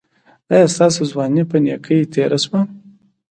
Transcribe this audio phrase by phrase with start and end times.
[0.53, 2.59] ایا ستاسو ځواني په نیکۍ تیره شوه؟